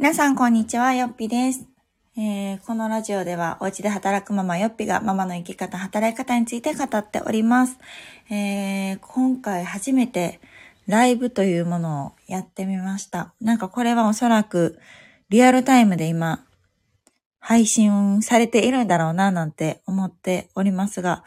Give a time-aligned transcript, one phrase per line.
[0.00, 0.94] 皆さん、こんにちは。
[0.94, 1.66] よっぴです。
[2.16, 7.76] えー、このラジオでは、お家で働くママよっぴがママの生き方、働き方について語っております。
[8.30, 10.40] えー、今回初めて
[10.86, 13.34] ライブというものをやってみました。
[13.42, 14.78] なんかこれはおそらく
[15.28, 16.46] リアルタイムで今、
[17.38, 21.24] 配信されているんだろうな、なんて思っておりますが、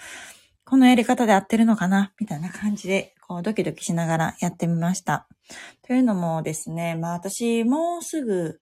[0.65, 5.27] このやり方で合ってるのかなみたいな感じで、こうドキドキしながらやってみました。
[5.87, 8.59] というのもですね、まあ私もうすぐ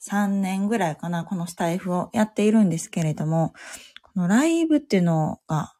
[0.00, 3.52] 3年ぐらいかな、このスタイフをやっているんですけれども、
[4.02, 5.74] このライブっていうのが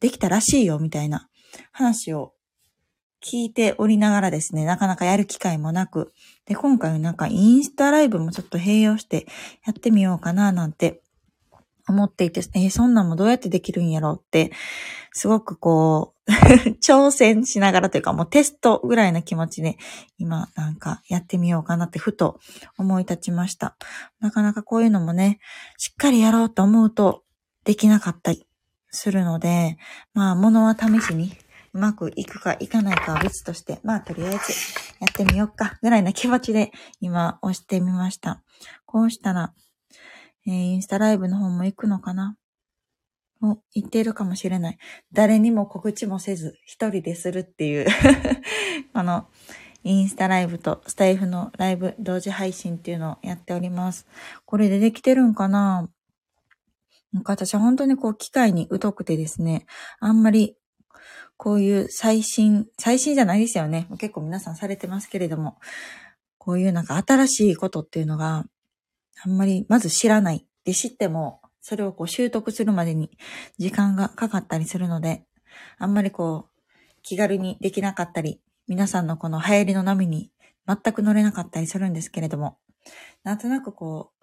[0.00, 1.28] できたらしいよみたいな
[1.72, 2.32] 話を
[3.22, 6.14] 聞いておりながらですね、なかなかやる機会もなく、
[6.46, 9.26] で、今回なんかインスタライブもちょっと併用して
[9.66, 11.02] やってみようかななんて
[11.90, 14.52] 思っていて、えー、そんなんもどうやってできるんやろうって、
[15.12, 16.30] すごくこう
[16.86, 19.76] 挑戦しながらというかもうテストぐらいな気持ちで
[20.18, 22.38] 今なんかやってみようかなってふと
[22.78, 23.76] 思い立ちました。
[24.20, 25.40] なかなかこういうのもね、
[25.76, 27.24] しっかりやろうと思うと
[27.64, 28.46] できなかったり
[28.90, 29.78] するので、
[30.14, 31.32] まあ物は試しに
[31.72, 34.38] うまくいくかいかないかは別として、まあとりあえず
[35.00, 38.42] やってみようかぐらいな気持ちで今押してみました。
[38.86, 39.52] こうしたら
[40.46, 42.36] えー、インスタライブの方も行くのかな？
[43.40, 44.78] もう言っているかもしれない。
[45.12, 47.86] 誰にも告知もせず、一人でするっていう
[48.92, 49.28] あの、
[49.82, 54.06] インスタライブとスタイフのライブ同時配信っていうのをやっております。
[54.44, 55.88] これでできてるんかな？
[57.12, 59.66] なんか私は本当にこう機械に疎くてですね、
[60.00, 60.56] あんまり
[61.38, 63.88] こういう最新、最新じゃないですよね。
[63.98, 65.58] 結構皆さんされてますけれども、
[66.36, 68.44] こういうなんか新しいことっていうのが
[69.24, 70.46] あんまりまず知らない。
[70.64, 73.10] で知っても、それをこう習得するまでに
[73.58, 75.24] 時間がかかったりするので、
[75.78, 76.60] あんまりこう、
[77.02, 80.30] 気軽にできなかったり、皆さんのこの流行りの波に
[80.66, 82.58] 全く乗れなかったりするんですけれども、
[83.24, 84.20] なんとなくこう、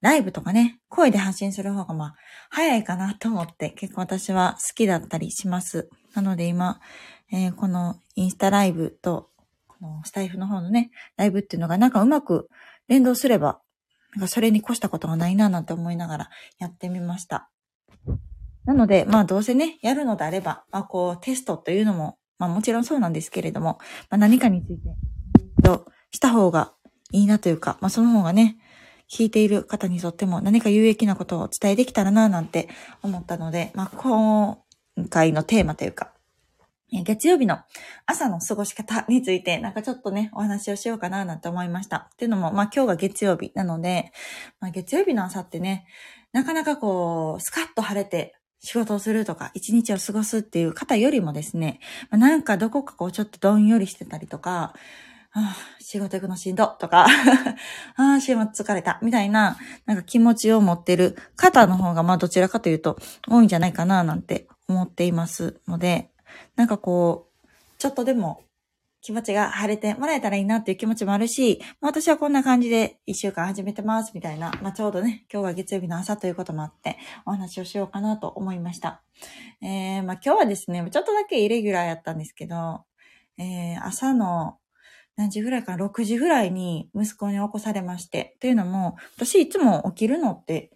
[0.00, 2.14] ライブとかね、声で発信する方がまあ、
[2.50, 5.88] 早いかなと思って結構私は好きだったりします。
[6.14, 6.80] なので今、
[7.32, 9.30] えー、このインスタライブと、
[9.66, 12.48] このスタイフの方のね、ライブっていうのがなんかうまく
[12.86, 13.60] 連動すれば
[14.14, 17.50] なんかそれに越したことがないななんて思いながらやってみました。
[18.64, 23.78] なので、まあどうせね、やるのであれば、まあこうテストというのも、まあもちろんそうなんですけれども、
[24.10, 26.74] まあ何かについて、とした方が
[27.12, 28.58] いいなというか、まあその方がね、
[29.10, 32.68] 聞いている方にとっても何か有益なことをお伝えできたらななんて
[33.02, 34.58] 思ったので、まあ今
[35.08, 36.12] 回のテーマというか、
[36.90, 37.58] 月曜日の
[38.06, 42.08] 朝の過ごし方について、なんかちょっとね、お話をしようかななんて思いました。
[42.12, 44.12] っていうのも、まあ今日が月曜日なので、
[44.60, 45.86] まあ月曜日の朝ってね、
[46.32, 54.74] なかなかこう、スカッと晴れて仕事をするとか、一日を過ごすっていう方よりもですね、まあ、なんかどこかこうちょっとどんよりしてたりとか、
[55.32, 57.06] ああ仕事行くのしんどとか
[57.96, 66.10] ああ週末疲れたみたいな、なんか気持ちを持ってる方の方が、まあどちらかというと多いんじゃないかななんて思っていますので、
[66.56, 68.42] なんかこう、ちょっとでも
[69.00, 79.02] 気持ちが晴れてもらえたらいいなっていう気持ちもあるしま、私はこんな感じで一週間始めてますみたいな、まあ、ちょうどね、今日が月曜日の朝ということもあってお話をしようかなと思いました。
[79.62, 82.84] えー、まあ、今日はですね、ちょっとだけイレギュラーやったんですけど、
[83.38, 84.58] えー、朝の
[85.16, 90.70] 何時ぐらいかな、6時ぐらいに息子に起こされまして、というのも、私いつも起きるのって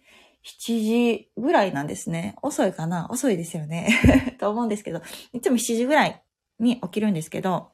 [0.45, 2.35] 7時ぐらいなんですね。
[2.41, 3.07] 遅いかな？
[3.09, 4.35] 遅いですよね。
[4.39, 6.23] と思うんですけど、いつも7時ぐらい
[6.59, 7.71] に起きるんですけど、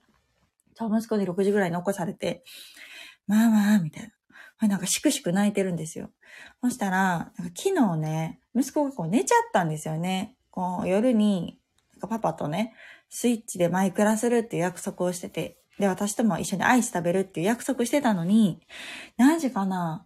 [0.80, 2.44] 息子に6時ぐらいに起こされて、
[3.28, 4.68] まあまあ、みたいな。
[4.68, 6.12] なんかしくしく泣いてるんですよ。
[6.62, 10.36] そしたら、昨日ね、息子がこう寝ちゃったんですよね。
[10.51, 11.57] こう夜に、
[12.01, 12.74] パパとね、
[13.09, 18.59] スイッチでマイクラするっていう約束をしてて、で、私とも一緒にアイス食べるっていう約束してたのに、
[19.18, 20.06] 何時かな？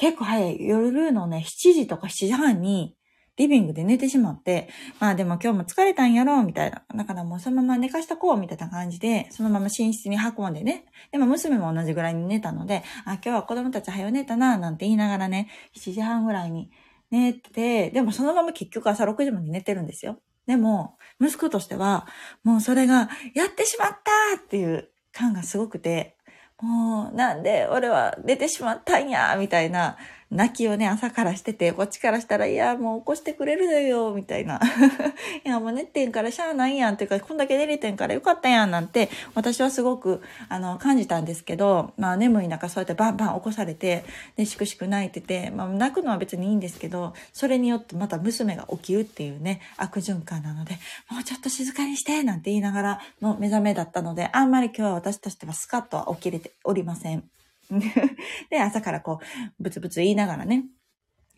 [0.00, 0.66] 結構早い。
[0.66, 2.96] 夜のね、7時とか7時半に、
[3.36, 6.82] リビングで寝てしまって、まあでも今日も疲れたんやろ、みたいな。
[6.94, 10.86] だからもうそのまま寝かしとこう、みたいな感じで、そのまま寝室に運んでね。
[11.12, 16.70] でも娘も同じぐらいに寝たので、あ、今日は子供たち早寝たな、なんて言いながらね、7時半ぐらいに
[17.10, 20.18] 寝て、でもそのまま結局朝6時まで寝てるんですよ。
[20.46, 22.06] でも、息子としては、
[22.42, 26.16] もうそれが、やってしまったっていう感がすごくて、
[26.60, 29.96] もう、なんで俺は出てしまったんや、みたいな
[30.30, 34.60] 泣きをね、朝からしてて、こっちからしたら、いや、もう起こしてくれるのよ、みたいな。
[35.44, 44.04] いや、もう寝てんからしゃあないやん、っていうか、こんだけ寝れてんからよかったやん、なんて、私はすごく、あの、感じたんですけど、まあ、眠い中、そうやってバンバン起こされて、
[44.36, 50.78] で、しくしく泣いてて、まあ、泣くのは別にいいんですけど、それによってまた娘が起きるっていうね、悪循環なので、
[51.10, 57.39] もうちょっと静かにして、なんて言いながらの目覚めだったので、あんまり今日は私としてはスカッとは起きれておりません。
[58.50, 60.64] で、朝からこう、ブツブツ言いながらね、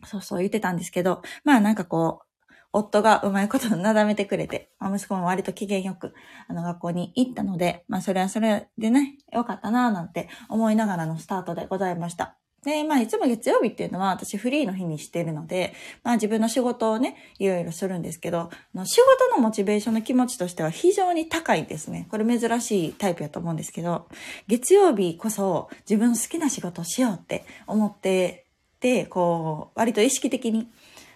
[0.05, 2.27] そうそう言ってたんですけど、まあなんかこう、
[2.73, 6.13] 夫がうまいことなだめてくれて、ま、息子も割と機嫌よく、
[6.47, 12.37] あの学校に行ったので、まあそれはそれでね、よかったなぁなんて思いながらのスタートでございました。
[12.63, 15.73] で、まあいつも月曜日っていうのは私フリーの日にしてるので、
[16.03, 22.07] まあ自分の仕事をね、いろいろするんですけど、の仕事のモチベーションの気持ちとしては非常に高いですね。
[22.09, 24.07] これ珍しいタイプやと思うんですけど、
[24.47, 28.45] 月曜日こそ自分の好きな仕事をしようって思って
[28.79, 30.67] て、こう、割と意識的に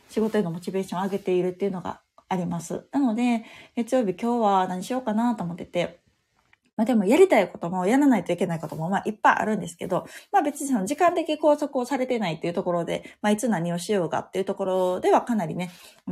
[0.09, 2.87] 仕事へのモチベーションを上げているっていうのがあります。
[2.91, 3.43] なので、
[3.75, 5.99] 月曜日今日は何しようかなと思ってて、
[6.77, 15.71] まあでもやりたいこともやらないといけないこともまあいっぱいあるんですけど、まあ別にその時間的拘束をされてないっていうところで、まあいつ何をしようかっていうところではかなりね、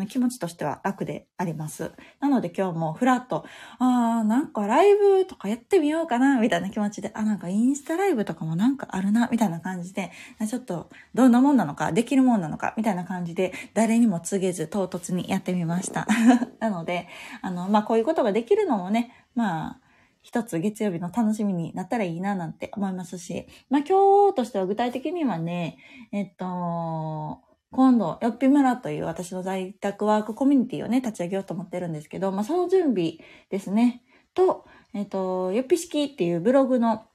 [0.10, 1.92] 気持ちとしては楽であります。
[2.20, 3.46] なので今日もフラッと、
[3.80, 10.12] ああ、なんかライブとかやってみようかな、みたいな気持ちで、あ、なんかインスタライブとかもなんかあるな、みたいな感じで、
[10.50, 16.08] ちょっとどんなもんなのか、できるもんなのか、みたいな感じで、誰にも告げず唐突にやってみました。
[16.60, 17.08] なので、
[17.42, 19.85] あの、まあこういうことができるのもね、まあ、
[20.26, 25.78] 一つ月曜日の楽しみになったらいいななんて思いますし、まあ今日としては具体的にはね、
[26.12, 33.20] えっと、今度、よっぴ村という私の在宅ワークコミュニティをね、立ち上げようと思ってるんですけど、まあその準備
[33.52, 34.02] ですね。
[34.34, 37.06] と、えっと、よっぴ式っていうブログの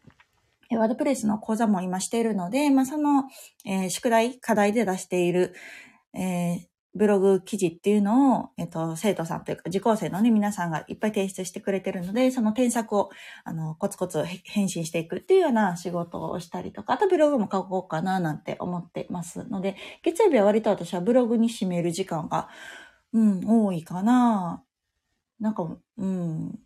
[0.70, 3.24] ワードプレイスの講座も今しているので、まあ、その、
[3.64, 5.52] えー、宿題、課題で出している、
[6.14, 13.10] えー、ブログ記事っていうのを、えっと、生徒さんというか、受講生のね、皆さんがいっぱい提出してくれてるので、その添削を、
[13.44, 22.48] あの、コツコツ返信していくっていうような仕事をしたりとか、あとブログも書こうかななんて思ってますので、月曜日は割と私はブログに占める時間が、
[23.12, 24.64] うん、多いかな。
[25.38, 26.58] なんか、うん、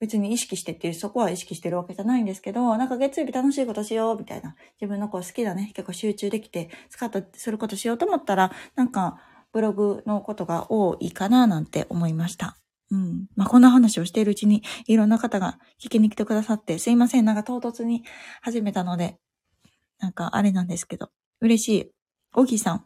[0.00, 4.56] 別に意識してっていう、そこは意識してるわけじゃないんですけど、なんか月曜日楽しいことしよう、みたいな。
[4.80, 9.20] 自分のこう好きだね、結構集中できて、使ったすることしようと思ったら、なんか、
[9.54, 12.58] ブログのことが多いかななんて思いました。
[12.90, 13.26] うん。
[13.36, 17.24] まあ、こんな話をしているうちに、いろんな方が聞きに来てくださって、すいません。
[17.24, 18.02] なんか唐突に
[18.42, 19.16] 始めたので、
[20.00, 21.10] なんかあれなんですけど、
[21.40, 21.90] 嬉しい。
[22.34, 22.84] オギさん。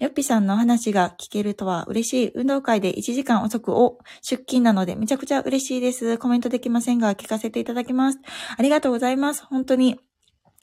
[0.00, 2.32] よっぴさんの話が聞けるとは嬉しい。
[2.34, 6.18] 運動会で1時間遅くを出勤なのでめちゃくちゃ嬉しいです。
[6.18, 8.18] コメントできませんが聞かせていただきます。
[8.58, 9.44] ありがとうございます。
[9.46, 10.00] 本当に。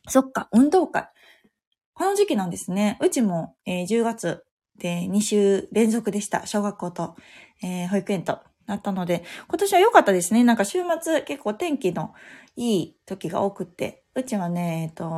[0.10, 1.07] そっか、運動会。
[1.94, 2.98] この時期なんですね。
[3.00, 4.44] うちも、えー、10月
[4.81, 6.48] で、2週連続でした。
[6.48, 7.16] 小学校と、
[7.62, 8.39] えー、保育園と。
[8.68, 10.44] だったので、今年は良かったですね。
[10.44, 12.13] なんか週末結構天気の
[12.56, 15.10] いい時が多くって、うちはね、えっと、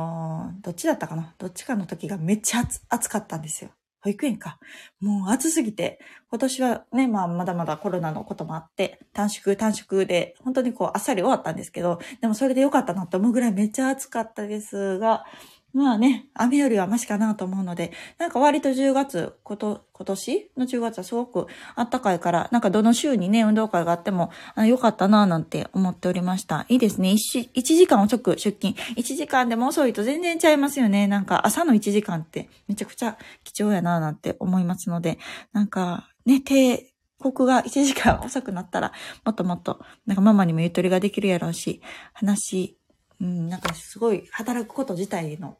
[0.60, 1.34] どっちだったかな？
[1.38, 3.70] どっちかの時がめっちゃ暑かったんですよ。
[4.00, 4.58] 保育園か。
[5.00, 6.00] もう暑すぎて、
[6.30, 15.24] 今年はね、まあまだまだコロナのこともあって、短縮短縮で、本当にこうあっさり終わったんですけど、でもそれで良かったなって思うぐらいめっちゃ暑かったですが、
[15.74, 20.50] まあね、雨よりはマシかなと思うので、なんか割と10月、こと、今年？
[20.56, 26.64] の10月はすごく暖かいから、なんかどの週にね、運動会があっても、あ良かったなぁなんて思っておりました。
[26.68, 27.10] いいですね。
[27.10, 28.74] 1, 1時間遅く出勤。
[28.96, 31.08] 1時間でも遅いと全然ちゃいますよね。
[31.08, 35.18] なんか朝の1時間ってめちゃくちゃ貴重やなぁなんて思いますので、
[35.52, 38.92] なんかね、低、国が1時間遅くなったら、
[39.24, 41.82] もっともっと、なんかママにもゆとりができるやろうし、
[42.12, 42.78] 話、
[43.20, 45.56] うん、なんかすごい働くこと自体の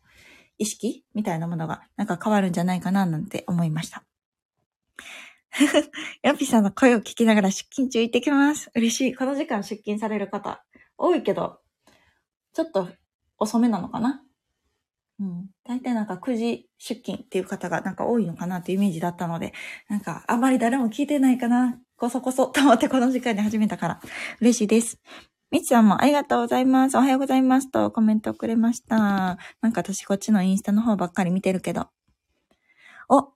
[0.58, 4.04] 意識みたいなものがなんか変わるんじゃないかななんて思いました。
[6.22, 8.70] ヨピさんの声を聞きながら出勤中行ってきます。
[8.74, 9.14] 嬉しい。
[9.14, 10.64] この時間出勤される方
[10.98, 11.60] 多いけど、
[12.52, 12.88] ちょっと
[13.38, 14.22] 遅めなのかな？
[15.20, 15.50] うん。
[15.64, 19.52] 大体なんか9時出勤っていう方がなんか多いのかなっていうイメージだったので、
[19.88, 24.00] なんかあんまり誰も聞いてないかな、こそこそと思ってこの時間に始めたから
[24.40, 24.98] 嬉しいです。
[25.54, 26.96] みつさんもありがとうございます。
[26.96, 29.38] おはようございますとコメントくれました。
[29.60, 31.86] なんか私こっちのインスタの方ばっかり見てるけど。
[33.08, 33.28] お、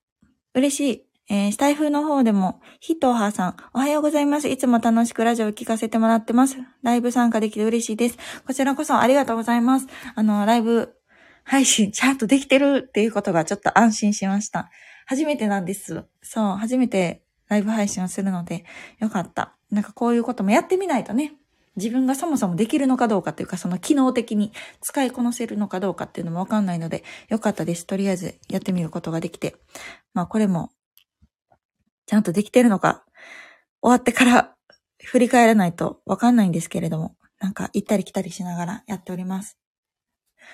[0.53, 1.07] 嬉しい。
[1.31, 4.49] えー、スタイフの方でも、ヒトハーさん、おはようございます。
[4.49, 6.57] いつも楽しくラジオを聞かせてもらってます。
[6.83, 8.19] ライブ参加できて嬉しいです。
[8.45, 9.87] こちらこそありがとうございます。
[10.17, 10.97] あの、ライブ
[11.45, 14.71] 配信ちゃんとできてるっていうことがちょっと安心しました。
[15.07, 16.05] 初めてなんです。
[16.23, 18.65] そう、初めてライブ配信をするので、
[18.99, 19.57] よかった。
[19.71, 21.37] なんかこういうこともやってみないとね。
[21.79, 27.87] 自分がそもそもできるのかどうかっていうか、その機能的に使いこなせるのかどうかっていうのもわかんないので、よかったです。
[27.87, 29.57] とりあえずやってみることができて。
[30.13, 30.71] まあこれも、
[32.07, 33.05] ちゃんとできてるのか、
[33.81, 34.55] 終わってから
[35.05, 39.57] 振り返らないとわかんないんですけれども、なんか行ったり来たりしながらやっております。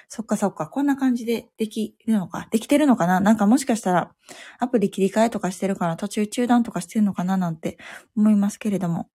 [0.09, 3.21] そっかそっか、こんな感じでできるのか、できてるのかな？
[3.21, 4.13] なんかもしかしたら
[4.59, 7.37] アプリ切り替えとかしてるから途中中断とかしてるのかな？
[7.37, 7.79] なんて
[8.17, 9.09] 思いますけれども。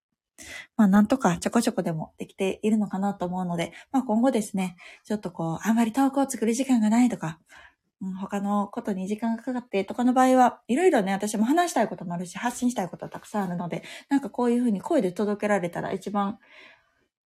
[0.76, 7.38] まあなんとかちょこちょこでもできているのかなと思うので、まあ今後ですね、ちょっとこう、あんまり投稿を作る時間がないとか、
[8.18, 16.38] 他のことに時間がかかってとかの場合は、いろいろね、私も話したいこともあるし、発信したいことはたくさんあるので、なんかこういうふうに声で届けられたら一番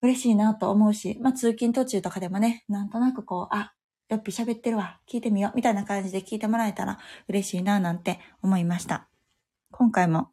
[0.01, 3.75] 嬉しいなと思うし、まあ通勤途中とかでもね、なんとなくこう、あ、
[4.09, 6.99] よっぴ喋ってるわ、聞いてみよう、みたいな感じで聞いてもらえたら
[7.29, 9.09] 嬉しいななんて思いました。
[9.73, 10.31] 今回も、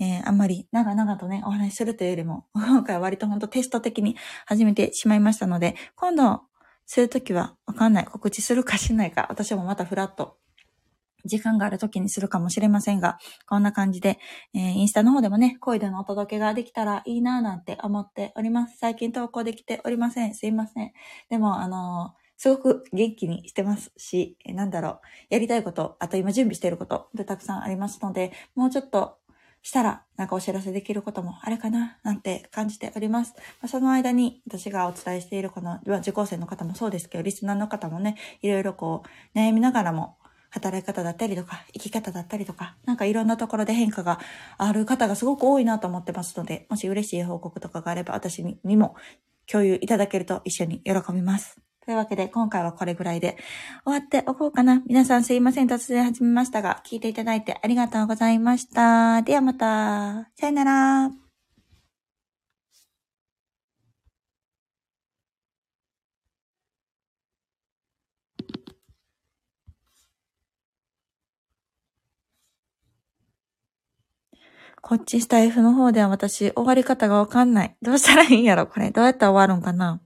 [0.00, 6.42] えー、あんまり長々とね、お話しするというよりも、 今回は割とほんとテスト的に始めてしまいましたので、今度
[6.86, 8.04] するときはわかんない。
[8.04, 9.26] 告知するかしないか。
[9.28, 10.38] 私もまたフラット
[11.24, 14.18] 時間がある時にするかもしれませんが、こんな感じで、
[14.54, 18.78] えー、インスタの方でもね、声でのお届けができたらいいなぁなんて思っております。
[18.78, 20.34] 最近投稿できておりません。
[20.34, 20.92] すいません。
[21.28, 29.17] でも、あのー、すごく元気にしてますし、なんだろう、やりたいこと、あと今準備していることでたくさんありますので、もうちょっと
[29.68, 33.34] したら、なんかお知らせできることもあるかな、なんて感じております。
[33.60, 39.02] まあ、その間に、私がお伝えしているこの、受講生の方もそうですけど、リスナーの方もね、いろいろこ
[39.34, 40.16] う、悩みながらも、
[40.50, 44.18] 働き方だったりとか、生き方だったりとか、なんかいろんなところで変化が
[44.56, 48.96] ある方がすごく多いなと思ってますので、もし嬉しい報告とかがあれば、私にも
[49.46, 51.67] 共有いただけると一緒に喜びます。
[51.88, 53.38] というわけで、今回はこれぐらいで
[53.86, 54.82] 終わっておこうかな。
[54.86, 55.68] 皆さんすいません。
[55.68, 59.22] 突然始めましたが、聞いていただいてありがとうございました。
[59.22, 60.28] ではまた。
[60.38, 61.10] さよなら。
[74.82, 77.76] こっちスタイフの方では私終わり方がわかんない。
[77.80, 78.90] どうしたらいいんやろこれ。
[78.90, 80.02] どうやったら終わるんかな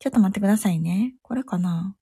[0.00, 1.14] ちょっと待ってくださいね。
[1.22, 1.94] これかな？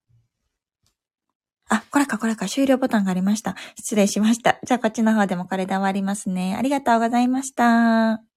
[1.68, 2.46] あ、これか、これか。
[2.46, 3.54] 終了ボタンがありました。
[3.76, 4.58] 失礼しました。
[4.64, 6.56] じゃあ、こっちの方でもこれで終わりますね。
[6.56, 8.27] ありがとうございました。